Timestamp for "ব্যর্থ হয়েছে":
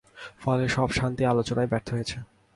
1.71-2.17